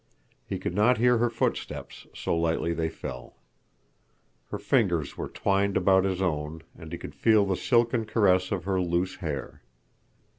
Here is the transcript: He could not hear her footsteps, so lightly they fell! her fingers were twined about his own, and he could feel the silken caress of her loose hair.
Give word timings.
He 0.47 0.57
could 0.57 0.73
not 0.73 0.97
hear 0.97 1.19
her 1.19 1.29
footsteps, 1.29 2.07
so 2.15 2.35
lightly 2.35 2.73
they 2.73 2.89
fell! 2.89 3.35
her 4.49 4.57
fingers 4.57 5.15
were 5.15 5.27
twined 5.29 5.77
about 5.77 6.05
his 6.05 6.23
own, 6.23 6.63
and 6.75 6.91
he 6.91 6.97
could 6.97 7.13
feel 7.13 7.45
the 7.45 7.55
silken 7.55 8.05
caress 8.05 8.51
of 8.51 8.63
her 8.63 8.81
loose 8.81 9.17
hair. 9.17 9.61